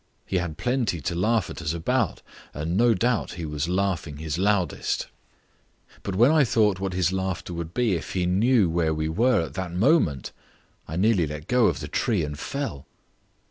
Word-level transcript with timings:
He 0.25 0.37
had 0.39 0.57
plenty 0.57 0.99
to 0.99 1.13
laugh 1.13 1.51
at 1.51 1.61
us 1.61 1.75
about, 1.75 2.23
and 2.55 2.75
no 2.75 2.95
doubt 2.95 3.33
he 3.33 3.45
was 3.45 3.69
laughing 3.69 4.17
his 4.17 4.39
loudest; 4.39 5.05
but 6.01 6.15
when 6.15 6.31
I 6.31 6.43
thought 6.43 6.79
what 6.79 6.93
his 6.93 7.13
laughter 7.13 7.53
would 7.53 7.71
be 7.75 7.93
if 7.93 8.13
he 8.13 8.25
knew 8.25 8.67
where 8.67 8.95
we 8.95 9.07
were 9.09 9.41
at 9.43 9.53
that 9.53 9.71
moment, 9.73 10.31
I 10.87 10.95
nearly 10.95 11.27
let 11.27 11.47
go 11.47 11.67
of 11.67 11.81
the 11.81 11.87
tree 11.87 12.23
and 12.23 12.39
fell. 12.39 12.87